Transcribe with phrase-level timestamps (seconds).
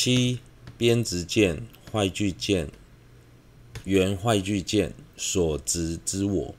[0.00, 0.38] 七
[0.76, 2.70] 边执见、坏聚见、
[3.82, 6.54] 缘坏聚见所执之我，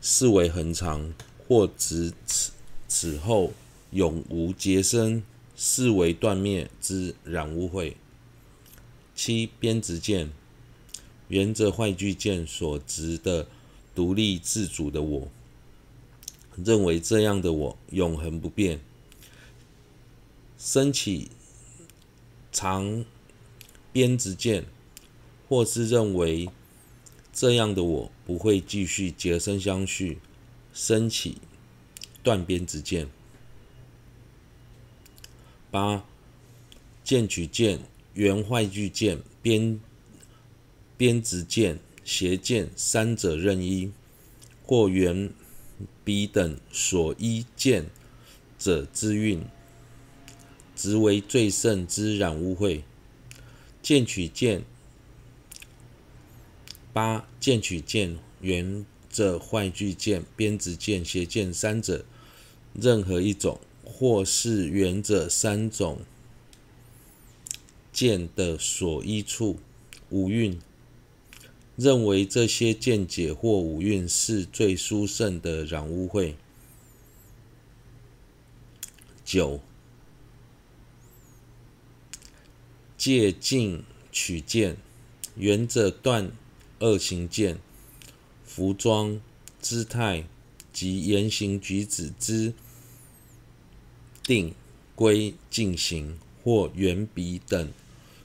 [0.00, 1.12] 是为恒常，
[1.48, 2.52] 或执此
[2.86, 3.52] 此后
[3.90, 5.24] 永无结生，
[5.56, 7.94] 是为断灭之染污秽。
[9.16, 10.30] 七边执见，
[11.26, 13.48] 缘着坏聚见所执的
[13.96, 15.28] 独立自主的我，
[16.54, 18.78] 认为这样的我永恒不变，
[20.56, 21.32] 升起
[22.52, 23.04] 长
[23.92, 24.64] 边执见，
[25.48, 26.48] 或是认为
[27.32, 30.18] 这样的我不会继续结生相续，
[30.72, 31.38] 升起
[32.22, 33.08] 断边执见。
[35.70, 36.04] 八
[37.04, 37.80] 剑取见。
[38.14, 39.78] 缘坏聚见、边
[40.96, 43.92] 边执见、邪剑三者任一，
[44.66, 45.30] 或缘
[46.02, 47.86] 彼等所依剑
[48.58, 49.44] 者之运，
[50.78, 52.82] 直为最胜之染污秽。
[53.82, 54.62] 见取见
[56.92, 62.04] 八见取见，缘着坏句见、边执见、邪见三者
[62.74, 66.00] 任何一种，或是缘着三种。
[67.92, 69.58] 见的所依处
[70.10, 70.58] 五蕴，
[71.76, 76.34] 认为这些见解或五蕴是最殊胜的染污秽。
[79.24, 79.60] 九
[82.98, 84.76] 戒禁取见，
[85.36, 86.32] 缘着断
[86.80, 87.60] 恶行见、
[88.44, 89.20] 服装、
[89.60, 90.24] 姿态
[90.72, 92.52] 及言行举止之
[94.24, 94.52] 定
[94.96, 97.72] 规进行，或圆笔等。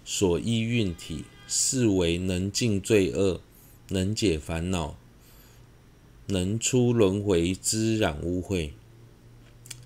[0.03, 3.39] 所依运体，视为能净罪恶、
[3.87, 4.97] 能解烦恼、
[6.25, 8.71] 能出轮回之染污秽。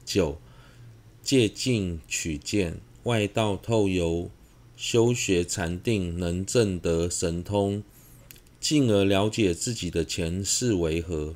[0.06, 0.40] 九
[1.22, 4.32] 戒禁取见，外道透由
[4.78, 7.84] 修学禅定，能证得神通，
[8.60, 11.34] 进而了解自己的前世为何。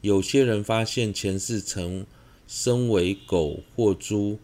[0.00, 2.04] 有些人发现前世曾
[2.48, 4.38] 身为狗或猪，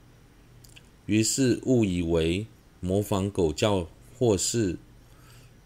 [1.06, 2.46] 于是误以为。
[2.80, 4.76] 模仿狗叫，或是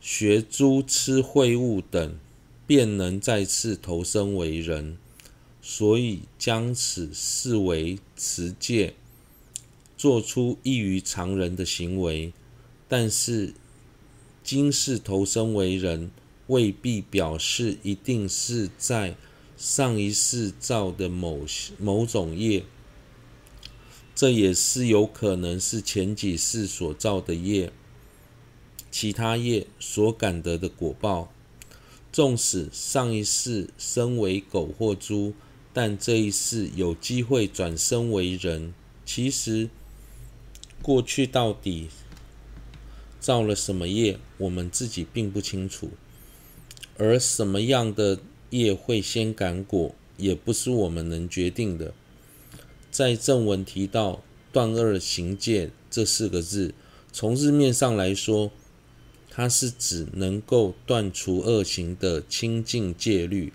[0.01, 2.19] 学猪吃秽物等，
[2.67, 4.97] 便能再次投生为人，
[5.61, 8.95] 所以将此视为持戒，
[9.99, 12.33] 做出异于常人的行为。
[12.93, 13.55] 但是，
[14.45, 16.11] 今世投生为人，
[16.49, 19.17] 未必表示一定是在
[19.57, 21.47] 上一世造的某
[21.79, 22.65] 某种业。
[24.15, 27.73] 这也是有可能是前几世所造的业，
[28.91, 31.33] 其他业所感得的果报。
[32.13, 35.33] 纵使上一世身为狗或猪，
[35.73, 38.75] 但这一世有机会转生为人。
[39.07, 39.71] 其实
[40.83, 41.89] 过去到底
[43.23, 45.91] 造了什么业，我们自己并不清楚。
[46.99, 48.19] 而什么样的
[48.51, 51.95] 业会先感果，也不是我们能决定的。
[52.91, 56.75] 在正文提到“断恶行戒”这四个字，
[57.13, 58.51] 从字面上来说，
[59.31, 63.53] 它是指能够断除恶行的清净戒律。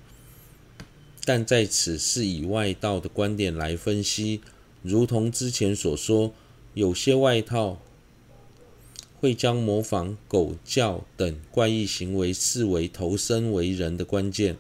[1.25, 4.39] 但在此是以外道的观点来分析，
[4.81, 6.33] 如同之前所说，
[6.73, 7.81] 有些外道
[9.19, 14.57] 会将模仿狗叫等怪异行为视为投身为人的关键，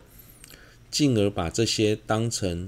[0.89, 2.67] 进而把这些当成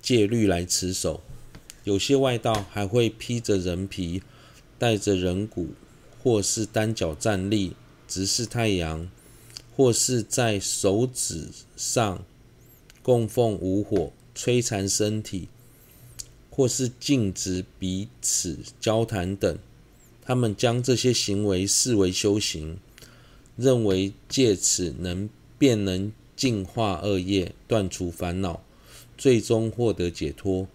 [0.00, 1.22] 戒律来持守，
[1.84, 4.22] 有些外道还会披着人皮，
[4.78, 5.74] 带着人骨，
[6.22, 7.74] 或是单脚站立，
[8.08, 9.10] 直视太阳，
[9.76, 12.24] 或是在手指上
[13.02, 15.48] 供奉无火，摧残身体，
[16.48, 19.58] 或是禁止彼此交谈等。
[20.24, 22.78] 他们将这些行为视为修行，
[23.56, 28.62] 认为借此能便能净化恶业，断除烦恼。
[29.16, 30.66] 最终获得解脱。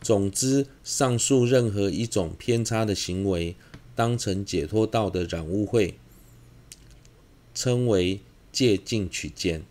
[0.00, 3.54] 总之，上述任何一种偏差的行为，
[3.94, 5.92] 当成解脱道的染污秽，
[7.54, 8.20] 称为
[8.50, 9.62] 戒禁取见。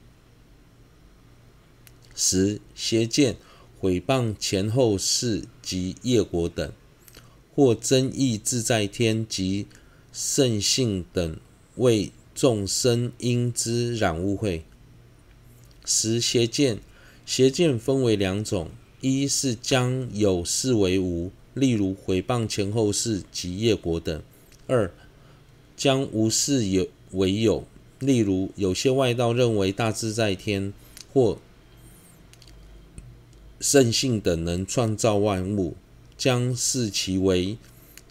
[2.13, 3.37] 十邪见
[3.79, 6.71] 毁谤前后世及业果等，
[7.59, 9.65] 或增益自在天及
[10.13, 11.35] 圣性等
[11.75, 14.61] 为众生因之染污秽。
[15.83, 16.79] 十邪见。
[17.25, 18.69] 邪见分为两种：
[19.01, 24.21] 一是将有视为无，例如毁谤前后世及业果等；
[24.65, 24.89] 二
[25.75, 27.67] 将无视有为有，
[27.99, 30.71] 例如有些外道认为大自在天
[31.11, 31.37] 或
[33.59, 35.75] 圣性等能创造万物，
[36.19, 37.57] 将视其为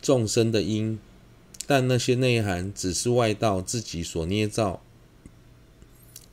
[0.00, 0.99] 众生的因，
[1.66, 4.82] 但那些内涵只是外道自己所捏造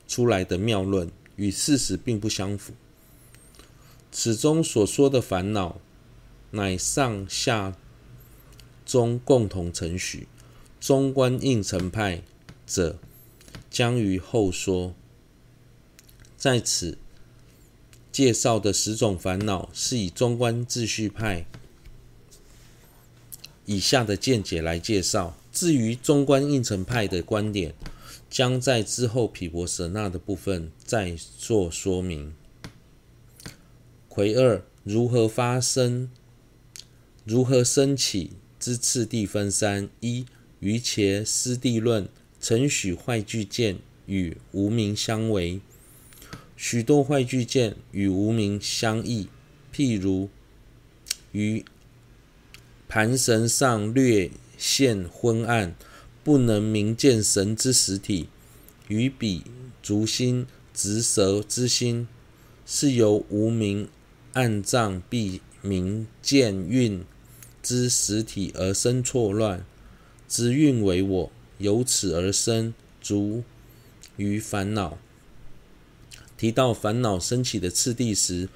[0.07, 2.73] 出来的谬论，与事实并不相符。
[4.09, 5.81] 此中所说的烦恼，
[6.51, 7.75] 乃上下
[8.85, 10.29] 中共同承许。
[10.79, 12.21] 中观应成派
[12.65, 12.99] 者，
[13.69, 14.93] 将于后说。
[16.37, 16.97] 在此
[18.11, 21.45] 介绍的十种烦恼，是以中观自续派
[23.65, 25.37] 以下的见解来介绍。
[25.51, 27.73] 至于中观应成派的观点，
[28.29, 32.33] 将在之后毗婆舍那的部分再做说明。
[34.09, 36.09] 魁二，如何发生？
[37.23, 40.25] 如何升起之次第分三：一。
[40.61, 42.07] 瑜伽师地论
[42.41, 43.77] 承许坏聚见
[44.07, 45.59] 与无名相违，
[46.57, 49.27] 许多坏聚见与无名相异。
[49.71, 50.29] 譬如
[51.33, 51.63] 于
[52.95, 55.75] 盘绳上略现昏暗，
[56.23, 58.27] 不能明见神之实体；
[58.87, 59.43] 于彼
[59.83, 62.07] 足心执舌之心，
[62.65, 63.89] 是由无明
[64.31, 67.03] 暗障蔽明见蕴
[67.61, 69.65] 之实体而生错乱。
[70.29, 73.43] 知蕴为我，由此而生，足
[74.15, 74.97] 于烦恼。
[76.37, 78.47] 提到烦恼升起的次第时，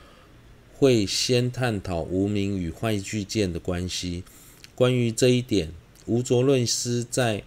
[0.80, 4.24] 会先探讨无名与坏聚见的关系。
[4.76, 5.74] 关于这一点，
[6.06, 7.40] 无着论师在《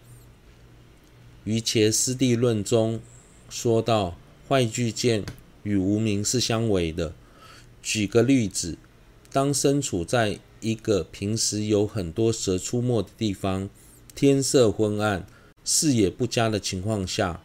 [1.45, 3.01] 瑜伽师地论》中
[3.49, 5.25] 说到，坏聚见
[5.63, 7.15] 与无名是相违的。
[7.83, 8.77] 举个例子，
[9.33, 13.71] 当身处在一个平时有很多蛇出没的地方，
[14.15, 15.27] 天色昏暗、
[15.65, 17.43] 视野不佳的情况下，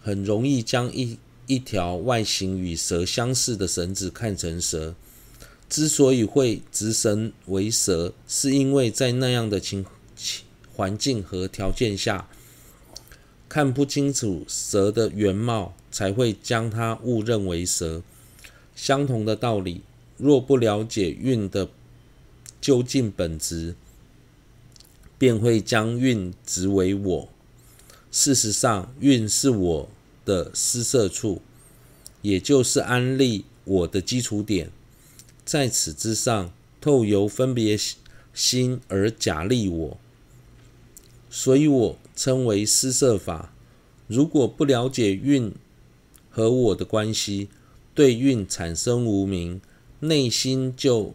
[0.00, 1.18] 很容易将一
[1.50, 4.94] 一条外形与蛇相似的绳子看成蛇。
[5.68, 9.84] 之所以会执绳为蛇，是因为在那样的情
[10.72, 12.28] 环境和条件下，
[13.48, 18.02] 看不清楚蛇的原貌，才会将它误认为蛇。
[18.76, 19.82] 相同的道理，
[20.18, 21.68] 若不了解运的
[22.60, 23.74] 究竟本质，
[25.18, 27.28] 便会将运执为我。
[28.12, 29.88] 事实上，运是我
[30.30, 31.42] 的施设处，
[32.22, 34.70] 也就是安立我的基础点。
[35.44, 37.76] 在此之上，透由分别
[38.32, 39.98] 心而假立我，
[41.28, 43.52] 所以我称为施设法。
[44.06, 45.52] 如果不了解运
[46.30, 47.48] 和我的关系，
[47.92, 49.60] 对运产生无明，
[49.98, 51.12] 内心就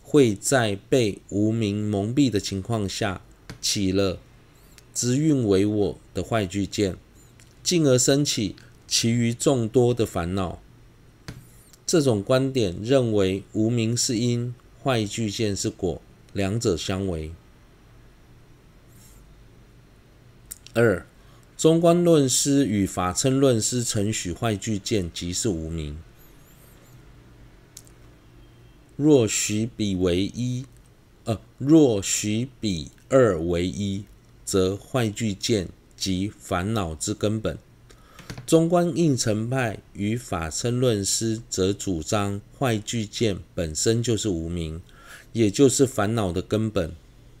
[0.00, 3.20] 会在被无明蒙蔽的情况下，
[3.60, 4.20] 起了
[4.94, 6.96] 执运为我的坏聚见，
[7.62, 8.56] 进而生起
[8.86, 10.60] 其余众多的烦恼。
[11.86, 16.00] 这种观点认为，无名是因，坏聚见是果，
[16.32, 17.32] 两者相违。
[20.74, 21.06] 二、
[21.56, 25.98] 中观论师与法称论师承许坏聚见即是无名。
[28.96, 30.64] 若许彼为一，
[31.24, 34.04] 呃，若许彼二为一，
[34.44, 35.68] 则坏聚见
[36.02, 37.56] 即烦恼之根本。
[38.44, 44.80] 中观应成派与法称论师则主张坏聚见本身就是无明，
[45.32, 46.92] 也就是烦恼的根本，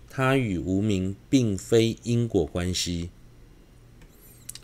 [0.08, 3.10] 它与无明并非因果关系。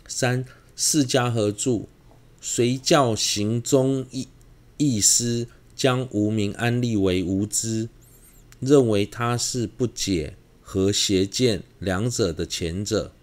[0.07, 0.45] 三、
[0.75, 1.81] 释迦合著
[2.39, 4.27] 随教行宗义
[4.77, 5.47] 义师。
[5.79, 7.87] 将无明安立为无知，
[8.59, 13.13] 认为它是不解和邪见两者的前者。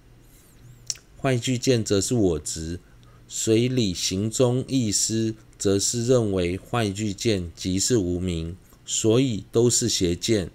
[1.20, 2.80] 坏聚见则是我执，
[3.26, 10.50] 随理行中意思则是认为坏聚见即是无明，所以都是邪见，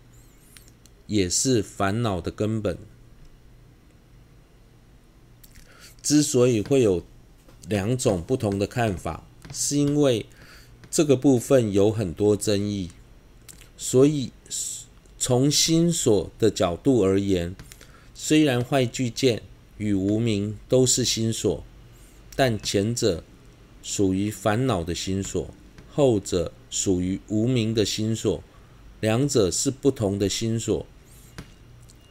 [1.07, 2.77] 也是烦恼的根本。
[6.01, 7.03] 之所以会有
[7.67, 10.25] 两种不同的看法，是因为。
[10.93, 12.91] 这个部分有很多争议，
[13.77, 14.33] 所以
[15.17, 17.55] 从心所的角度而言，
[18.13, 19.41] 虽然坏聚见
[19.81, 21.63] 与无名都是心所，
[22.35, 23.23] 但前者
[23.81, 25.49] 属于烦恼的心所，
[25.91, 28.43] 后者属于无名的心所，
[28.99, 30.85] 两者是不同的心所。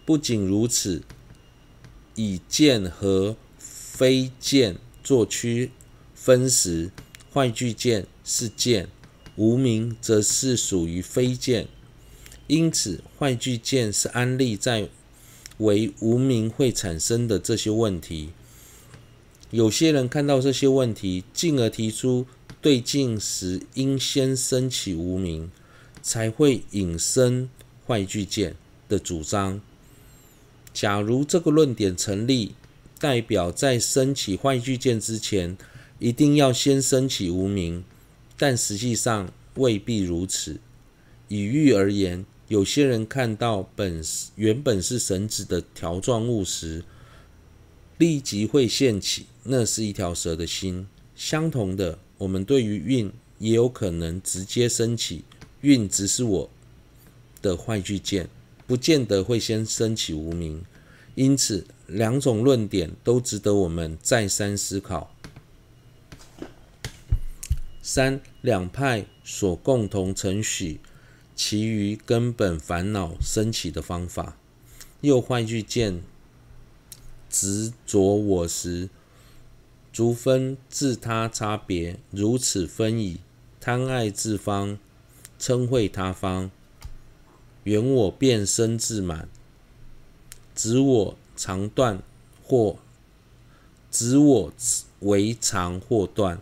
[0.04, 1.04] 不仅如此，
[2.16, 5.70] 以见和非见作区
[6.12, 6.90] 分时，
[7.32, 8.88] 坏聚见是见，
[9.36, 11.68] 无名则是属于非见，
[12.48, 14.88] 因此坏聚见是安立在
[15.60, 18.30] 为无明会产生的这些问题。
[19.50, 22.26] 有些人看到这些问题，进而提出
[22.60, 25.50] 对境时应先升起无明，
[26.02, 27.48] 才会引生
[27.86, 28.56] 坏聚见。
[28.90, 29.60] 的主张。
[30.74, 32.56] 假如这个论点成立，
[32.98, 35.56] 代表在升起坏聚见之前，
[36.00, 37.84] 一定要先升起无明，
[38.36, 40.58] 但实际上未必如此。
[41.28, 44.02] 以喻而言，有些人看到本
[44.34, 46.82] 原本是绳子的条状物时，
[47.96, 50.88] 立即会现起，那是一条蛇的心。
[51.14, 55.22] 相同的，我们对于运也有可能直接升起，
[55.60, 56.50] 运只是我
[57.40, 58.28] 的坏聚见，
[58.66, 60.64] 不见得会先升起无名。
[61.14, 65.14] 因此，两种论点都值得我们再三思考。
[67.80, 70.80] 三两派所共同承许
[71.34, 74.36] 其余根本烦恼升起的方法，
[75.00, 76.02] 又坏聚见。
[77.28, 78.90] 执着我时，
[79.92, 83.20] 逐分自他差别，如此分矣。
[83.60, 84.78] 贪爱自方，
[85.38, 86.50] 称恚他方，
[87.64, 89.28] 缘我变生自满，
[90.54, 92.02] 执我常断
[92.42, 92.78] 或
[93.90, 94.52] 执我
[95.00, 96.40] 为常或断，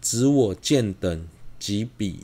[0.00, 2.20] 执我见等及彼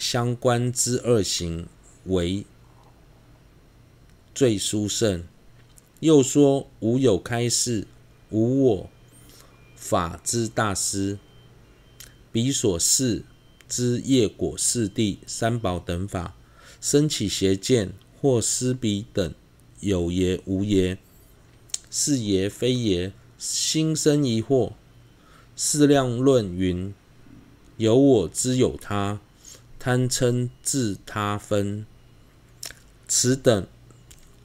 [0.00, 1.68] 相关之二行
[2.06, 2.44] 为
[4.34, 5.22] 最殊胜。
[6.00, 7.86] 又说无有开示，
[8.30, 8.90] 无我
[9.76, 11.18] 法之大师，
[12.32, 13.22] 彼所示
[13.68, 16.34] 之业果四谛三宝等法，
[16.80, 19.34] 生起邪见，或思彼等
[19.80, 20.96] 有耶无耶，
[21.90, 24.72] 是耶非耶，心生疑惑。
[25.54, 26.94] 释量论云：
[27.76, 29.20] 有我之有他，
[29.80, 31.84] 贪嗔自他分，
[33.08, 33.66] 此等。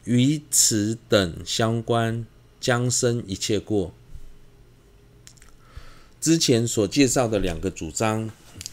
[0.06, 2.27] 与此等相关，
[2.62, 3.92] 将生一切过。
[6.22, 8.30] 之前所介绍的两个主张，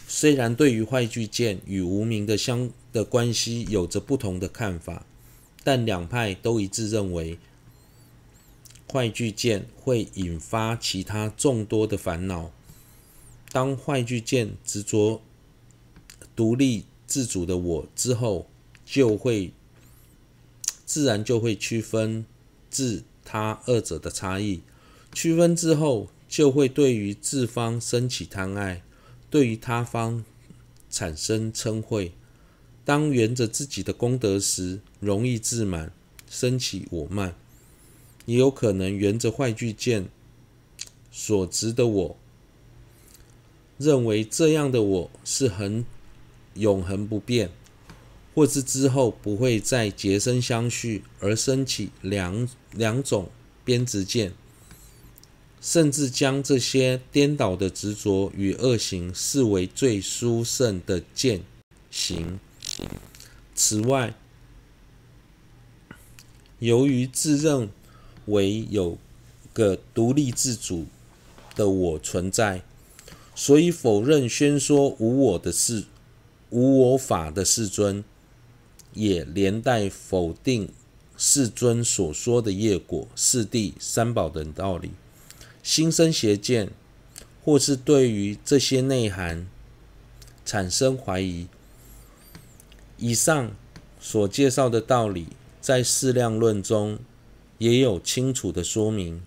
[0.06, 5.06] 虽然对于坏聚见与无明的相的关系有着不同的看法，
[5.64, 7.38] 但两派都一致认为，
[8.92, 12.50] 坏聚见会引发其他众多的烦恼。
[13.50, 15.22] 当坏聚见执着
[16.42, 18.48] 独立自主的我之后，
[18.84, 19.52] 就会。
[20.84, 22.26] 自然就会区分
[22.68, 24.60] 自他二者的差异，
[25.14, 28.82] 区分之后，就会对于自方升起贪爱，
[29.30, 30.24] 对于他方
[30.90, 32.10] 产生嗔恚。
[32.84, 35.92] 当缘着自己的功德时，容易自满，
[36.28, 37.30] 升起我慢；
[38.26, 40.08] 也有可能缘着坏聚见
[41.12, 42.16] 所执的我，
[43.78, 45.86] 认为这样的我是很
[46.54, 47.50] 永恒不变。
[48.34, 53.28] 或是之后不会再结生相续，而升起两两种
[53.62, 54.32] 边执见，
[55.60, 61.42] 甚至将这些颠倒的执着与恶行视为最殊胜的见
[61.90, 62.40] 行。
[63.54, 64.14] 此外，
[66.58, 67.68] 由于自认
[68.24, 68.96] 为有
[69.52, 70.86] 个独立自主
[71.54, 72.62] 的我存在，
[73.34, 75.84] 所以否认宣说无我的事
[76.52, 78.04] 无我法的世尊。
[78.94, 80.68] 也连带否定
[81.16, 84.90] 世尊所说的业果、四谛、三宝等道理，
[85.62, 86.70] 心生邪见，
[87.42, 89.48] 或是对于这些内涵
[90.44, 91.46] 产生怀疑。
[92.98, 93.52] 以上
[93.98, 95.28] 所介绍的道理，
[95.58, 96.98] 在释量论中
[97.56, 99.22] 也有清楚的说明。